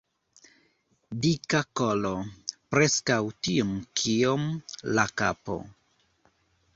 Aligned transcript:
Dika 1.25 1.59
kolo, 1.81 2.13
preskaŭ 2.75 3.19
tiom 3.49 3.75
kiom 4.01 4.49
la 4.99 5.05
kapo. 5.23 5.59